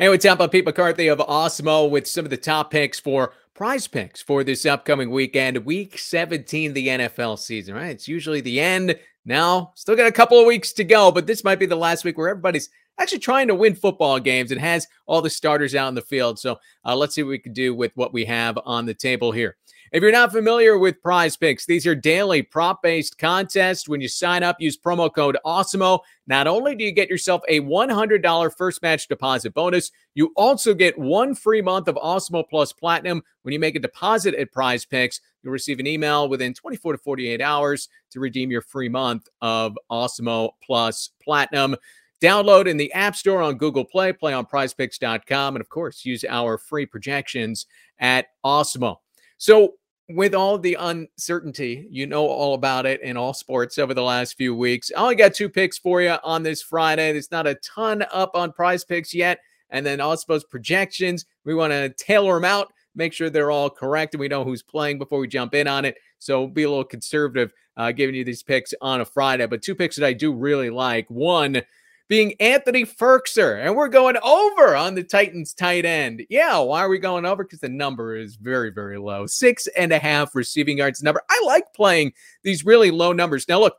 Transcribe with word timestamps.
Hey, 0.00 0.08
what's 0.08 0.24
up? 0.26 0.40
I'm 0.40 0.48
Pete 0.48 0.64
McCarthy 0.64 1.08
of 1.08 1.18
Awesemo 1.18 1.90
with 1.90 2.06
some 2.06 2.24
of 2.24 2.30
the 2.30 2.36
top 2.36 2.70
picks 2.70 3.00
for 3.00 3.32
PrizePicks 3.56 4.22
for 4.22 4.44
this 4.44 4.64
upcoming 4.64 5.10
weekend, 5.10 5.64
week 5.64 5.98
17, 5.98 6.72
the 6.72 6.86
NFL 6.86 7.36
season, 7.36 7.74
right? 7.74 7.90
It's 7.90 8.06
usually 8.06 8.40
the 8.40 8.60
end. 8.60 8.96
Now, 9.24 9.72
still 9.74 9.96
got 9.96 10.06
a 10.06 10.12
couple 10.12 10.38
of 10.38 10.46
weeks 10.46 10.72
to 10.74 10.84
go, 10.84 11.10
but 11.10 11.26
this 11.26 11.42
might 11.42 11.58
be 11.58 11.66
the 11.66 11.74
last 11.74 12.04
week 12.04 12.16
where 12.16 12.28
everybody's 12.28 12.70
actually 12.98 13.18
trying 13.18 13.48
to 13.48 13.54
win 13.54 13.74
football 13.74 14.18
games 14.18 14.50
and 14.50 14.60
has 14.60 14.86
all 15.06 15.22
the 15.22 15.30
starters 15.30 15.74
out 15.74 15.88
in 15.88 15.94
the 15.94 16.02
field. 16.02 16.38
So 16.38 16.58
uh, 16.84 16.96
let's 16.96 17.14
see 17.14 17.22
what 17.22 17.30
we 17.30 17.38
can 17.38 17.52
do 17.52 17.74
with 17.74 17.92
what 17.94 18.12
we 18.12 18.24
have 18.24 18.58
on 18.64 18.86
the 18.86 18.94
table 18.94 19.32
here. 19.32 19.56
If 19.90 20.02
you're 20.02 20.12
not 20.12 20.32
familiar 20.32 20.78
with 20.78 21.02
PrizePicks, 21.02 21.64
these 21.64 21.86
are 21.86 21.94
daily 21.94 22.42
prop 22.42 22.82
based 22.82 23.16
contests. 23.16 23.88
When 23.88 24.02
you 24.02 24.08
sign 24.08 24.42
up, 24.42 24.60
use 24.60 24.76
promo 24.76 25.12
code 25.12 25.38
AWESEMO. 25.46 26.00
Not 26.26 26.46
only 26.46 26.74
do 26.74 26.84
you 26.84 26.92
get 26.92 27.08
yourself 27.08 27.40
a 27.48 27.60
$100 27.60 28.56
first 28.56 28.82
match 28.82 29.08
deposit 29.08 29.54
bonus, 29.54 29.90
you 30.14 30.32
also 30.36 30.74
get 30.74 30.98
one 30.98 31.34
free 31.34 31.62
month 31.62 31.88
of 31.88 31.94
Awesemo 31.94 32.44
Plus 32.50 32.70
Platinum 32.70 33.22
when 33.42 33.54
you 33.54 33.58
make 33.58 33.76
a 33.76 33.80
deposit 33.80 34.34
at 34.34 34.52
PrizePicks. 34.52 35.20
You'll 35.42 35.54
receive 35.54 35.80
an 35.80 35.86
email 35.86 36.28
within 36.28 36.52
24 36.52 36.92
to 36.92 36.98
48 36.98 37.40
hours 37.40 37.88
to 38.10 38.20
redeem 38.20 38.50
your 38.50 38.60
free 38.60 38.90
month 38.90 39.26
of 39.40 39.78
Awesemo 39.90 40.50
Plus 40.62 41.10
Platinum. 41.22 41.76
Download 42.20 42.66
in 42.66 42.76
the 42.76 42.92
App 42.92 43.14
Store 43.14 43.42
on 43.42 43.56
Google 43.56 43.84
Play, 43.84 44.12
play 44.12 44.32
on 44.32 44.44
prizepicks.com, 44.44 45.54
and 45.54 45.60
of 45.60 45.68
course, 45.68 46.04
use 46.04 46.24
our 46.28 46.58
free 46.58 46.84
projections 46.84 47.66
at 48.00 48.26
Awesemo. 48.44 48.96
So, 49.36 49.74
with 50.10 50.34
all 50.34 50.58
the 50.58 50.76
uncertainty, 50.80 51.86
you 51.90 52.06
know 52.06 52.26
all 52.26 52.54
about 52.54 52.86
it 52.86 53.02
in 53.02 53.16
all 53.18 53.34
sports 53.34 53.78
over 53.78 53.92
the 53.92 54.02
last 54.02 54.36
few 54.38 54.54
weeks. 54.54 54.90
I 54.96 55.02
only 55.02 55.16
got 55.16 55.34
two 55.34 55.50
picks 55.50 55.76
for 55.76 56.00
you 56.00 56.16
on 56.24 56.42
this 56.42 56.62
Friday. 56.62 57.12
There's 57.12 57.30
not 57.30 57.46
a 57.46 57.56
ton 57.56 58.04
up 58.10 58.30
on 58.34 58.52
PrizePicks 58.52 59.12
yet. 59.12 59.40
And 59.68 59.84
then 59.84 59.98
Awesemo's 59.98 60.44
projections, 60.44 61.26
we 61.44 61.54
want 61.54 61.72
to 61.72 61.90
tailor 61.90 62.34
them 62.34 62.46
out, 62.46 62.72
make 62.94 63.12
sure 63.12 63.28
they're 63.28 63.50
all 63.50 63.68
correct 63.68 64.14
and 64.14 64.20
we 64.20 64.28
know 64.28 64.44
who's 64.44 64.62
playing 64.62 64.98
before 64.98 65.18
we 65.18 65.28
jump 65.28 65.54
in 65.54 65.68
on 65.68 65.84
it. 65.84 65.96
So 66.18 66.46
be 66.46 66.62
a 66.62 66.70
little 66.70 66.84
conservative 66.84 67.52
uh, 67.76 67.92
giving 67.92 68.14
you 68.14 68.24
these 68.24 68.42
picks 68.42 68.72
on 68.80 69.02
a 69.02 69.04
Friday. 69.04 69.46
But 69.46 69.62
two 69.62 69.74
picks 69.74 69.96
that 69.96 70.06
I 70.06 70.14
do 70.14 70.32
really 70.32 70.70
like. 70.70 71.08
One, 71.10 71.60
being 72.08 72.34
Anthony 72.40 72.84
Firkser. 72.84 73.64
And 73.64 73.76
we're 73.76 73.88
going 73.88 74.16
over 74.22 74.74
on 74.74 74.94
the 74.94 75.04
Titans 75.04 75.54
tight 75.54 75.84
end. 75.84 76.24
Yeah, 76.30 76.58
why 76.58 76.80
are 76.80 76.88
we 76.88 76.98
going 76.98 77.26
over? 77.26 77.44
Because 77.44 77.60
the 77.60 77.68
number 77.68 78.16
is 78.16 78.36
very, 78.36 78.70
very 78.70 78.98
low. 78.98 79.26
Six 79.26 79.66
and 79.68 79.92
a 79.92 79.98
half 79.98 80.34
receiving 80.34 80.78
yards 80.78 81.02
number. 81.02 81.22
I 81.30 81.42
like 81.46 81.72
playing 81.74 82.12
these 82.42 82.64
really 82.64 82.90
low 82.90 83.12
numbers. 83.12 83.46
Now, 83.48 83.60
look, 83.60 83.76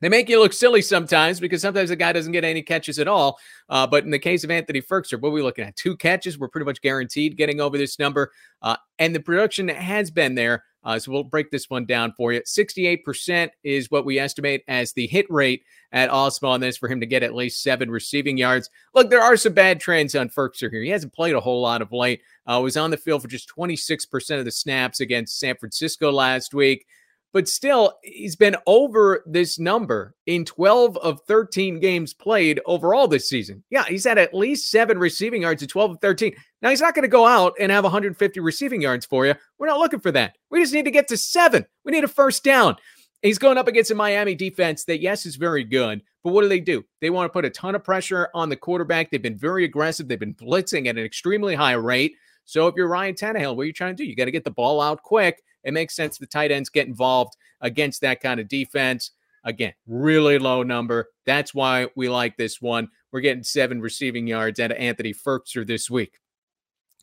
they 0.00 0.08
make 0.08 0.28
you 0.28 0.38
look 0.38 0.52
silly 0.52 0.82
sometimes 0.82 1.40
because 1.40 1.60
sometimes 1.60 1.88
the 1.88 1.96
guy 1.96 2.12
doesn't 2.12 2.32
get 2.32 2.44
any 2.44 2.62
catches 2.62 2.98
at 2.98 3.08
all. 3.08 3.38
Uh, 3.68 3.86
but 3.86 4.04
in 4.04 4.10
the 4.10 4.18
case 4.18 4.44
of 4.44 4.50
Anthony 4.50 4.80
Firkser, 4.80 5.20
what 5.20 5.30
are 5.30 5.32
we 5.32 5.42
looking 5.42 5.64
at? 5.64 5.74
Two 5.74 5.96
catches. 5.96 6.38
We're 6.38 6.48
pretty 6.48 6.66
much 6.66 6.80
guaranteed 6.80 7.36
getting 7.36 7.60
over 7.60 7.76
this 7.76 7.98
number. 7.98 8.30
Uh, 8.62 8.76
and 8.98 9.14
the 9.14 9.20
production 9.20 9.68
has 9.68 10.10
been 10.10 10.34
there. 10.34 10.64
Uh, 10.88 10.98
so 10.98 11.12
we'll 11.12 11.22
break 11.22 11.50
this 11.50 11.68
one 11.68 11.84
down 11.84 12.14
for 12.16 12.32
you. 12.32 12.40
68% 12.40 13.50
is 13.62 13.90
what 13.90 14.06
we 14.06 14.18
estimate 14.18 14.64
as 14.68 14.94
the 14.94 15.06
hit 15.06 15.26
rate 15.28 15.62
at 15.92 16.08
Awesemo 16.08 16.48
on 16.48 16.60
this 16.60 16.78
for 16.78 16.88
him 16.88 16.98
to 17.00 17.04
get 17.04 17.22
at 17.22 17.34
least 17.34 17.62
seven 17.62 17.90
receiving 17.90 18.38
yards. 18.38 18.70
Look, 18.94 19.10
there 19.10 19.20
are 19.20 19.36
some 19.36 19.52
bad 19.52 19.80
trends 19.80 20.14
on 20.14 20.30
Firkser 20.30 20.70
here. 20.70 20.82
He 20.82 20.88
hasn't 20.88 21.12
played 21.12 21.34
a 21.34 21.40
whole 21.40 21.60
lot 21.60 21.82
of 21.82 21.92
late. 21.92 22.22
Uh, 22.46 22.58
was 22.62 22.78
on 22.78 22.90
the 22.90 22.96
field 22.96 23.20
for 23.20 23.28
just 23.28 23.54
26% 23.54 24.38
of 24.38 24.46
the 24.46 24.50
snaps 24.50 25.00
against 25.00 25.38
San 25.38 25.56
Francisco 25.56 26.10
last 26.10 26.54
week 26.54 26.86
but 27.32 27.46
still, 27.46 27.98
he's 28.02 28.36
been 28.36 28.56
over 28.66 29.22
this 29.26 29.58
number 29.58 30.14
in 30.26 30.44
12 30.44 30.96
of 30.98 31.20
13 31.28 31.78
games 31.78 32.14
played 32.14 32.60
overall 32.64 33.06
this 33.06 33.28
season. 33.28 33.62
Yeah, 33.70 33.84
he's 33.84 34.04
had 34.04 34.18
at 34.18 34.32
least 34.32 34.70
seven 34.70 34.98
receiving 34.98 35.42
yards 35.42 35.62
in 35.62 35.68
12 35.68 35.90
of 35.92 36.00
13. 36.00 36.34
Now, 36.62 36.70
he's 36.70 36.80
not 36.80 36.94
going 36.94 37.02
to 37.02 37.08
go 37.08 37.26
out 37.26 37.54
and 37.60 37.70
have 37.70 37.84
150 37.84 38.40
receiving 38.40 38.80
yards 38.80 39.04
for 39.04 39.26
you. 39.26 39.34
We're 39.58 39.66
not 39.66 39.78
looking 39.78 40.00
for 40.00 40.10
that. 40.12 40.36
We 40.50 40.60
just 40.60 40.72
need 40.72 40.86
to 40.86 40.90
get 40.90 41.08
to 41.08 41.16
seven. 41.16 41.66
We 41.84 41.92
need 41.92 42.04
a 42.04 42.08
first 42.08 42.44
down. 42.44 42.76
He's 43.20 43.38
going 43.38 43.58
up 43.58 43.68
against 43.68 43.90
a 43.90 43.94
Miami 43.94 44.34
defense 44.34 44.84
that, 44.84 45.00
yes, 45.00 45.26
is 45.26 45.36
very 45.36 45.64
good, 45.64 46.02
but 46.24 46.32
what 46.32 46.42
do 46.42 46.48
they 46.48 46.60
do? 46.60 46.84
They 47.00 47.10
want 47.10 47.28
to 47.28 47.32
put 47.32 47.44
a 47.44 47.50
ton 47.50 47.74
of 47.74 47.84
pressure 47.84 48.28
on 48.32 48.48
the 48.48 48.56
quarterback. 48.56 49.10
They've 49.10 49.20
been 49.20 49.36
very 49.36 49.64
aggressive. 49.64 50.08
They've 50.08 50.18
been 50.18 50.34
blitzing 50.34 50.86
at 50.86 50.96
an 50.96 51.04
extremely 51.04 51.56
high 51.56 51.72
rate. 51.72 52.14
So 52.44 52.68
if 52.68 52.76
you're 52.76 52.88
Ryan 52.88 53.14
Tannehill, 53.14 53.56
what 53.56 53.64
are 53.64 53.66
you 53.66 53.72
trying 53.72 53.96
to 53.96 54.02
do? 54.02 54.08
You 54.08 54.16
got 54.16 54.26
to 54.26 54.30
get 54.30 54.44
the 54.44 54.50
ball 54.50 54.80
out 54.80 55.02
quick 55.02 55.42
it 55.64 55.72
makes 55.72 55.94
sense 55.94 56.18
the 56.18 56.26
tight 56.26 56.50
ends 56.50 56.68
get 56.68 56.86
involved 56.86 57.36
against 57.60 58.00
that 58.00 58.20
kind 58.20 58.40
of 58.40 58.48
defense. 58.48 59.12
Again, 59.44 59.72
really 59.86 60.38
low 60.38 60.62
number. 60.62 61.08
That's 61.24 61.54
why 61.54 61.88
we 61.94 62.08
like 62.08 62.36
this 62.36 62.60
one. 62.60 62.88
We're 63.12 63.20
getting 63.20 63.42
seven 63.42 63.80
receiving 63.80 64.26
yards 64.26 64.60
out 64.60 64.72
of 64.72 64.76
Anthony 64.76 65.14
Firkser 65.14 65.66
this 65.66 65.88
week. 65.88 66.18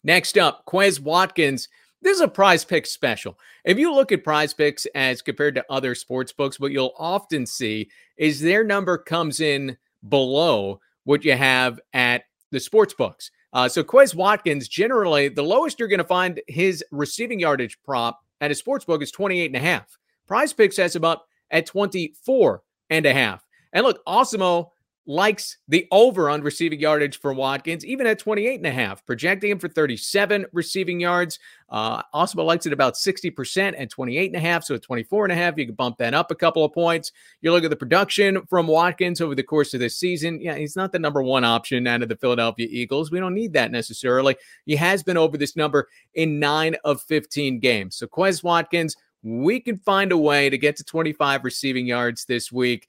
Next 0.04 0.38
up, 0.38 0.66
Quez 0.66 1.00
Watkins. 1.00 1.68
This 2.02 2.18
is 2.18 2.22
a 2.22 2.28
prize 2.28 2.64
pick 2.64 2.86
special. 2.86 3.40
If 3.64 3.80
you 3.80 3.92
look 3.92 4.12
at 4.12 4.24
PrizePicks 4.24 4.86
as 4.94 5.24
compared 5.24 5.56
to 5.56 5.66
other 5.72 5.96
sports 5.96 6.32
books, 6.32 6.60
what 6.60 6.72
you'll 6.72 6.94
often 7.00 7.48
see 7.48 7.90
is 8.18 8.40
their 8.40 8.64
number 8.64 9.00
comes 9.00 9.40
in 9.40 9.76
below 10.08 10.80
what 11.06 11.26
you 11.26 11.34
have 11.34 11.80
at 11.94 12.26
the 12.52 12.60
sports 12.60 12.94
books. 12.94 13.32
Uh, 13.54 13.68
so 13.68 13.84
Quez 13.84 14.14
Watkins, 14.14 14.68
generally, 14.68 15.30
the 15.30 15.42
lowest 15.42 15.80
you're 15.80 15.88
going 15.88 15.98
to 15.98 16.04
find 16.04 16.42
his 16.48 16.84
receiving 16.92 17.40
yardage 17.40 17.80
prop 17.84 18.25
at 18.42 18.52
his 18.52 18.60
sports 18.60 18.86
book 18.86 19.02
is 19.02 19.12
28 19.12 19.48
and 19.48 19.56
a 19.56 19.60
half. 19.60 19.98
PrizePicks 20.30 20.78
has 20.78 20.96
him 20.96 21.04
up 21.04 21.28
at 21.52 21.66
24 21.66 22.64
and 22.90 23.06
a 23.06 23.14
half. 23.14 23.46
And 23.74 23.86
look, 23.86 24.04
Awesemo 24.06 24.70
likes 25.08 25.58
the 25.68 25.88
over 25.92 26.30
on 26.30 26.42
receiving 26.42 26.80
yardage 26.80 27.20
for 27.20 27.34
Watkins, 27.34 27.86
even 27.86 28.08
at 28.08 28.18
28 28.18 28.56
and 28.56 28.66
a 28.66 28.72
half, 28.72 29.06
projecting 29.06 29.52
him 29.52 29.60
for 29.60 29.68
37 29.68 30.46
receiving 30.52 31.00
yards. 31.00 31.38
Uh, 31.70 32.02
Awesemo 32.14 32.44
likes 32.44 32.66
it 32.66 32.74
about 32.74 32.96
60% 32.96 33.76
and 33.78 33.90
28 33.90 34.28
and 34.28 34.36
a 34.36 34.40
half. 34.40 34.64
So 34.64 34.76
at 34.76 34.82
24 34.82 35.26
and 35.26 35.32
a 35.32 35.36
half, 35.36 35.58
you 35.58 35.66
can 35.66 35.76
bump 35.76 35.98
that 35.98 36.14
up 36.14 36.32
a 36.32 36.36
couple 36.36 36.64
of 36.64 36.74
points. 36.74 37.12
You 37.42 37.52
look 37.52 37.64
at 37.64 37.70
the 37.70 37.76
production 37.76 38.46
from 38.48 38.68
Watkins 38.68 39.22
over 39.22 39.36
the 39.36 39.44
course 39.44 39.74
of 39.74 39.80
this 39.80 39.98
season. 39.98 40.42
Yeah, 40.42 40.56
he's 40.56 40.76
not 40.76 40.92
the 40.92 41.00
number 41.00 41.22
one 41.22 41.44
option 41.44 41.86
out 41.86 42.02
of 42.02 42.10
the 42.10 42.18
Philadelphia 42.18 42.68
Eagles. 42.70 43.12
We 43.12 43.20
don't 43.20 43.36
need 43.36 43.54
that 43.54 43.72
necessarily. 43.72 44.36
He 44.66 44.76
has 44.76 45.04
been 45.04 45.18
over 45.18 45.38
this 45.38 45.56
number 45.56 45.88
in 46.16 46.40
nine 46.40 46.76
of 46.84 47.02
15 47.04 47.60
games. 47.60 47.96
So 47.96 48.08
Quez 48.08 48.44
Watkins, 48.44 48.96
we 49.22 49.60
can 49.60 49.78
find 49.80 50.12
a 50.12 50.18
way 50.18 50.50
to 50.50 50.58
get 50.58 50.76
to 50.78 50.84
25 50.84 51.44
receiving 51.44 51.86
yards 51.86 52.26
this 52.26 52.52
week 52.52 52.88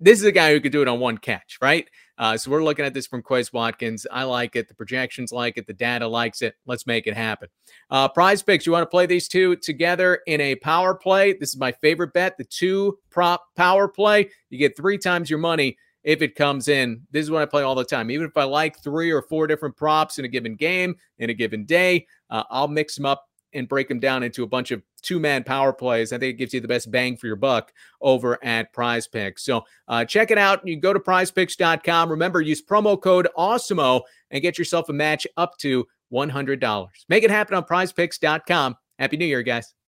this 0.00 0.18
is 0.18 0.24
a 0.24 0.32
guy 0.32 0.52
who 0.52 0.60
could 0.60 0.72
do 0.72 0.82
it 0.82 0.88
on 0.88 0.98
one 0.98 1.18
catch, 1.18 1.58
right? 1.60 1.88
Uh, 2.18 2.36
so 2.36 2.50
we're 2.50 2.62
looking 2.62 2.84
at 2.84 2.92
this 2.92 3.06
from 3.06 3.22
Quez 3.22 3.52
Watkins. 3.52 4.06
I 4.10 4.24
like 4.24 4.56
it. 4.56 4.68
The 4.68 4.74
projections 4.74 5.32
like 5.32 5.56
it. 5.56 5.66
The 5.66 5.72
data 5.72 6.06
likes 6.06 6.42
it. 6.42 6.54
Let's 6.66 6.86
make 6.86 7.06
it 7.06 7.16
happen. 7.16 7.48
Uh, 7.90 8.08
PrizePicks. 8.08 8.66
You 8.66 8.72
want 8.72 8.82
to 8.82 8.90
play 8.90 9.06
these 9.06 9.28
two 9.28 9.56
together 9.56 10.20
in 10.26 10.40
a 10.40 10.56
power 10.56 10.94
play? 10.94 11.34
This 11.34 11.50
is 11.50 11.58
my 11.58 11.72
favorite 11.72 12.12
bet. 12.12 12.36
The 12.36 12.44
two 12.44 12.98
prop 13.10 13.44
power 13.56 13.88
play. 13.88 14.30
You 14.50 14.58
get 14.58 14.76
three 14.76 14.98
times 14.98 15.30
your 15.30 15.38
money 15.38 15.78
if 16.02 16.22
it 16.22 16.34
comes 16.34 16.68
in. 16.68 17.02
This 17.10 17.24
is 17.24 17.30
what 17.30 17.42
I 17.42 17.46
play 17.46 17.62
all 17.62 17.74
the 17.74 17.84
time. 17.84 18.10
Even 18.10 18.26
if 18.26 18.36
I 18.36 18.44
like 18.44 18.82
three 18.82 19.10
or 19.10 19.22
four 19.22 19.46
different 19.46 19.76
props 19.76 20.18
in 20.18 20.24
a 20.24 20.28
given 20.28 20.56
game, 20.56 20.96
in 21.18 21.30
a 21.30 21.34
given 21.34 21.64
day, 21.64 22.06
uh, 22.30 22.44
I'll 22.50 22.68
mix 22.68 22.96
them 22.96 23.06
up 23.06 23.29
and 23.52 23.68
break 23.68 23.88
them 23.88 24.00
down 24.00 24.22
into 24.22 24.42
a 24.42 24.46
bunch 24.46 24.70
of 24.70 24.82
two 25.02 25.18
man 25.18 25.44
power 25.44 25.72
plays. 25.72 26.12
I 26.12 26.18
think 26.18 26.34
it 26.34 26.38
gives 26.38 26.54
you 26.54 26.60
the 26.60 26.68
best 26.68 26.90
bang 26.90 27.16
for 27.16 27.26
your 27.26 27.36
buck 27.36 27.72
over 28.00 28.42
at 28.44 28.72
PrizePicks. 28.72 29.40
So 29.40 29.64
uh, 29.88 30.04
check 30.04 30.30
it 30.30 30.38
out. 30.38 30.66
You 30.66 30.76
go 30.76 30.92
to 30.92 31.00
prizepicks.com. 31.00 32.10
Remember, 32.10 32.40
use 32.40 32.62
promo 32.62 33.00
code 33.00 33.28
AWESEMO 33.36 34.02
and 34.30 34.42
get 34.42 34.58
yourself 34.58 34.88
a 34.88 34.92
match 34.92 35.26
up 35.36 35.56
to 35.58 35.86
$100. 36.12 36.86
Make 37.08 37.24
it 37.24 37.30
happen 37.30 37.56
on 37.56 37.64
prizepicks.com. 37.64 38.76
Happy 38.98 39.16
New 39.16 39.26
Year, 39.26 39.42
guys. 39.42 39.74